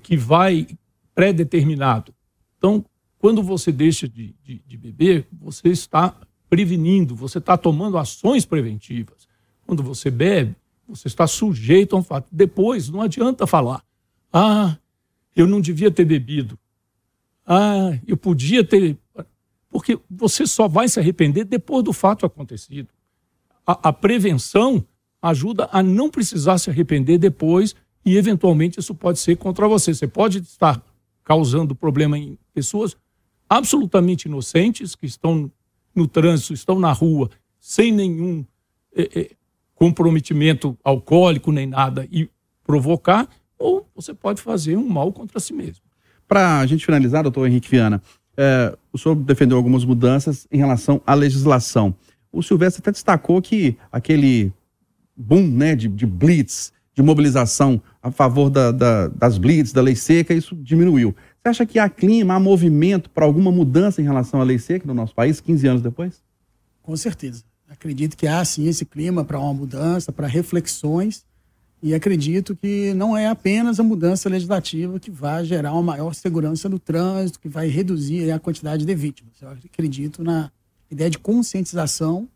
que 0.02 0.16
vai 0.16 0.66
pré-determinado. 1.14 2.14
Então, 2.58 2.84
quando 3.18 3.42
você 3.42 3.72
deixa 3.72 4.08
de, 4.08 4.34
de, 4.42 4.60
de 4.66 4.76
beber, 4.76 5.26
você 5.32 5.68
está 5.68 6.14
prevenindo, 6.48 7.14
você 7.14 7.38
está 7.38 7.56
tomando 7.56 7.98
ações 7.98 8.44
preventivas. 8.44 9.26
Quando 9.66 9.82
você 9.82 10.10
bebe, 10.10 10.54
você 10.86 11.08
está 11.08 11.26
sujeito 11.26 11.96
a 11.96 11.98
um 11.98 12.02
fato. 12.02 12.28
Depois, 12.30 12.88
não 12.88 13.00
adianta 13.00 13.46
falar, 13.46 13.82
ah, 14.32 14.76
eu 15.34 15.46
não 15.46 15.60
devia 15.60 15.90
ter 15.90 16.04
bebido. 16.04 16.58
Ah, 17.46 17.98
eu 18.06 18.16
podia 18.16 18.64
ter. 18.64 18.96
Porque 19.70 19.98
você 20.08 20.46
só 20.46 20.68
vai 20.68 20.88
se 20.88 21.00
arrepender 21.00 21.44
depois 21.44 21.82
do 21.82 21.92
fato 21.92 22.24
acontecido. 22.24 22.88
A, 23.66 23.88
a, 23.88 23.92
prevenção 23.92 24.84
ajuda 25.22 25.68
a 25.72 25.82
não 25.82 26.10
precisar 26.10 26.58
se 26.58 26.70
arrepender 26.70 27.18
depois 27.18 27.74
e, 28.04 28.16
eventualmente, 28.16 28.78
isso 28.78 28.94
pode 28.94 29.18
ser 29.18 29.36
contra 29.36 29.66
você. 29.66 29.94
Você 29.94 30.06
pode 30.06 30.38
estar 30.38 30.82
causando 31.24 31.74
problema 31.74 32.18
em 32.18 32.38
pessoas 32.52 32.96
absolutamente 33.48 34.26
inocentes, 34.26 34.94
que 34.94 35.06
estão 35.06 35.50
no 35.94 36.06
trânsito, 36.06 36.52
estão 36.52 36.78
na 36.78 36.92
rua, 36.92 37.30
sem 37.58 37.92
nenhum 37.92 38.44
é, 38.94 39.20
é, 39.20 39.30
comprometimento 39.74 40.76
alcoólico 40.84 41.50
nem 41.52 41.66
nada, 41.66 42.06
e 42.10 42.28
provocar, 42.64 43.28
ou 43.58 43.88
você 43.94 44.12
pode 44.12 44.42
fazer 44.42 44.76
um 44.76 44.88
mal 44.88 45.12
contra 45.12 45.40
si 45.40 45.52
mesmo. 45.52 45.82
Para 46.26 46.60
a 46.60 46.66
gente 46.66 46.84
finalizar, 46.84 47.22
doutor 47.22 47.46
Henrique 47.46 47.70
Viana, 47.70 48.02
é, 48.36 48.76
o 48.92 48.98
senhor 48.98 49.14
defendeu 49.14 49.56
algumas 49.56 49.84
mudanças 49.84 50.46
em 50.50 50.58
relação 50.58 51.00
à 51.06 51.14
legislação. 51.14 51.94
O 52.34 52.42
Silvestre 52.42 52.80
até 52.80 52.90
destacou 52.90 53.40
que 53.40 53.76
aquele 53.92 54.52
boom 55.16 55.46
né, 55.46 55.76
de, 55.76 55.88
de 55.88 56.04
blitz, 56.04 56.72
de 56.92 57.02
mobilização 57.02 57.80
a 58.02 58.10
favor 58.10 58.50
da, 58.50 58.72
da, 58.72 59.08
das 59.08 59.38
blitz, 59.38 59.72
da 59.72 59.80
lei 59.80 59.94
seca, 59.94 60.34
isso 60.34 60.54
diminuiu. 60.56 61.14
Você 61.42 61.48
acha 61.48 61.66
que 61.66 61.78
há 61.78 61.88
clima, 61.88 62.34
há 62.34 62.40
movimento 62.40 63.08
para 63.08 63.24
alguma 63.24 63.52
mudança 63.52 64.02
em 64.02 64.04
relação 64.04 64.40
à 64.40 64.44
lei 64.44 64.58
seca 64.58 64.86
no 64.86 64.94
nosso 64.94 65.14
país, 65.14 65.40
15 65.40 65.66
anos 65.66 65.82
depois? 65.82 66.22
Com 66.82 66.96
certeza. 66.96 67.44
Acredito 67.68 68.16
que 68.16 68.26
há 68.26 68.44
sim 68.44 68.68
esse 68.68 68.84
clima 68.84 69.24
para 69.24 69.38
uma 69.38 69.54
mudança, 69.54 70.12
para 70.12 70.26
reflexões, 70.26 71.24
e 71.82 71.94
acredito 71.94 72.56
que 72.56 72.94
não 72.94 73.16
é 73.16 73.26
apenas 73.26 73.78
a 73.78 73.82
mudança 73.82 74.28
legislativa 74.28 74.98
que 74.98 75.10
vai 75.10 75.44
gerar 75.44 75.72
uma 75.72 75.82
maior 75.82 76.14
segurança 76.14 76.68
no 76.68 76.78
trânsito, 76.78 77.38
que 77.38 77.48
vai 77.48 77.68
reduzir 77.68 78.30
a 78.30 78.38
quantidade 78.38 78.84
de 78.84 78.94
vítimas. 78.94 79.34
Eu 79.40 79.50
acredito 79.50 80.24
na 80.24 80.50
ideia 80.90 81.10
de 81.10 81.18
conscientização, 81.18 82.28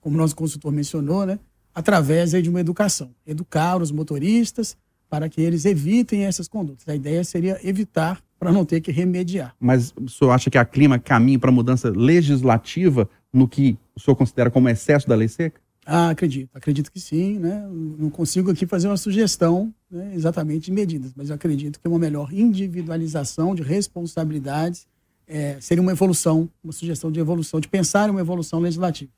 como 0.00 0.16
o 0.16 0.18
nosso 0.18 0.36
consultor 0.36 0.72
mencionou, 0.72 1.26
né, 1.26 1.38
através 1.74 2.30
de 2.30 2.48
uma 2.48 2.60
educação. 2.60 3.10
Educar 3.26 3.80
os 3.80 3.90
motoristas 3.90 4.76
para 5.08 5.28
que 5.28 5.40
eles 5.40 5.64
evitem 5.64 6.24
essas 6.24 6.48
condutas. 6.48 6.88
A 6.88 6.94
ideia 6.94 7.22
seria 7.24 7.58
evitar 7.62 8.22
para 8.38 8.52
não 8.52 8.64
ter 8.64 8.80
que 8.80 8.90
remediar. 8.90 9.54
Mas 9.60 9.92
o 10.00 10.08
senhor 10.08 10.30
acha 10.30 10.48
que 10.48 10.56
a 10.56 10.64
clima 10.64 10.98
caminha 10.98 11.38
para 11.38 11.52
mudança 11.52 11.90
legislativa 11.90 13.08
no 13.32 13.46
que 13.46 13.76
o 13.94 14.00
senhor 14.00 14.16
considera 14.16 14.50
como 14.50 14.68
excesso 14.68 15.06
da 15.08 15.14
lei 15.14 15.28
seca? 15.28 15.60
Ah, 15.84 16.10
acredito. 16.10 16.50
Acredito 16.54 16.90
que 16.90 17.00
sim. 17.00 17.38
Né? 17.38 17.66
Não 17.98 18.08
consigo 18.08 18.50
aqui 18.50 18.66
fazer 18.66 18.86
uma 18.88 18.96
sugestão 18.96 19.74
né, 19.90 20.12
exatamente 20.14 20.66
de 20.66 20.72
medidas, 20.72 21.12
mas 21.14 21.28
eu 21.28 21.34
acredito 21.34 21.80
que 21.80 21.88
uma 21.88 21.98
melhor 21.98 22.32
individualização 22.32 23.54
de 23.54 23.62
responsabilidades 23.62 24.86
é, 25.30 25.56
seria 25.60 25.80
uma 25.80 25.92
evolução, 25.92 26.50
uma 26.62 26.72
sugestão 26.72 27.10
de 27.10 27.20
evolução, 27.20 27.60
de 27.60 27.68
pensar 27.68 28.08
em 28.08 28.10
uma 28.10 28.20
evolução 28.20 28.58
legislativa. 28.58 29.10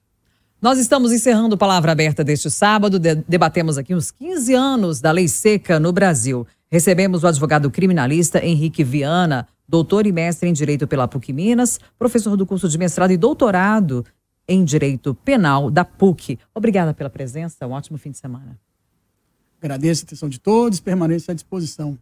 Nós 0.61 0.79
estamos 0.79 1.11
encerrando 1.11 1.57
Palavra 1.57 1.91
Aberta 1.91 2.23
deste 2.23 2.51
sábado. 2.51 2.99
De 2.99 3.17
debatemos 3.17 3.79
aqui 3.79 3.95
uns 3.95 4.11
15 4.11 4.55
anos 4.55 5.01
da 5.01 5.11
lei 5.11 5.27
seca 5.27 5.81
no 5.81 5.91
Brasil. 5.91 6.47
Recebemos 6.71 7.25
o 7.25 7.27
advogado 7.27 7.71
criminalista 7.71 8.45
Henrique 8.45 8.85
Viana, 8.85 9.49
doutor 9.67 10.07
e 10.07 10.13
mestre 10.13 10.49
em 10.49 10.53
Direito 10.53 10.87
pela 10.87 11.09
PUC 11.09 11.33
Minas, 11.33 11.81
professor 11.99 12.37
do 12.37 12.47
curso 12.47 12.69
de 12.69 12.79
mestrado 12.79 13.11
e 13.11 13.17
doutorado 13.17 14.05
em 14.47 14.65
Direito 14.65 15.15
Penal 15.15 15.71
da 15.71 15.85
PUC. 15.85 16.39
Obrigada 16.55 16.93
pela 16.93 17.11
presença, 17.11 17.67
um 17.67 17.73
ótimo 17.73 17.99
fim 17.99 18.11
de 18.11 18.19
semana. 18.19 18.59
Agradeço 19.61 20.03
a 20.03 20.05
atenção 20.05 20.29
de 20.29 20.39
todos, 20.39 20.79
permaneço 20.79 21.31
à 21.31 21.35
disposição. 21.35 21.99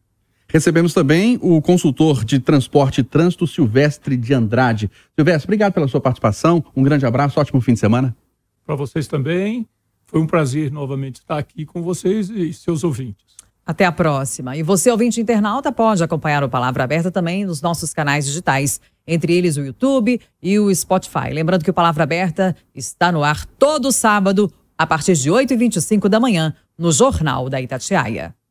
Recebemos 0.52 0.92
também 0.92 1.38
o 1.40 1.62
consultor 1.62 2.24
de 2.24 2.40
transporte 2.40 3.00
e 3.00 3.04
trânsito, 3.04 3.46
Silvestre 3.46 4.16
de 4.16 4.34
Andrade. 4.34 4.90
Silvestre, 5.16 5.46
obrigado 5.46 5.72
pela 5.72 5.86
sua 5.86 6.00
participação. 6.00 6.64
Um 6.74 6.82
grande 6.82 7.06
abraço, 7.06 7.38
ótimo 7.38 7.60
fim 7.60 7.74
de 7.74 7.78
semana. 7.78 8.16
Para 8.66 8.74
vocês 8.74 9.06
também. 9.06 9.66
Foi 10.06 10.20
um 10.20 10.26
prazer 10.26 10.72
novamente 10.72 11.20
estar 11.20 11.38
aqui 11.38 11.64
com 11.64 11.82
vocês 11.82 12.30
e 12.30 12.52
seus 12.52 12.82
ouvintes. 12.82 13.36
Até 13.64 13.84
a 13.84 13.92
próxima. 13.92 14.56
E 14.56 14.62
você, 14.64 14.90
ouvinte 14.90 15.20
internauta, 15.20 15.70
pode 15.70 16.02
acompanhar 16.02 16.42
o 16.42 16.48
Palavra 16.48 16.82
Aberta 16.82 17.12
também 17.12 17.44
nos 17.44 17.62
nossos 17.62 17.94
canais 17.94 18.26
digitais, 18.26 18.80
entre 19.06 19.32
eles 19.32 19.56
o 19.56 19.64
YouTube 19.64 20.20
e 20.42 20.58
o 20.58 20.74
Spotify. 20.74 21.30
Lembrando 21.32 21.62
que 21.62 21.70
o 21.70 21.74
Palavra 21.74 22.02
Aberta 22.02 22.56
está 22.74 23.12
no 23.12 23.22
ar 23.22 23.46
todo 23.46 23.92
sábado, 23.92 24.52
a 24.76 24.84
partir 24.84 25.14
de 25.14 25.30
8h25 25.30 26.08
da 26.08 26.18
manhã, 26.18 26.52
no 26.76 26.90
Jornal 26.90 27.48
da 27.48 27.60
Itatiaia. 27.60 28.34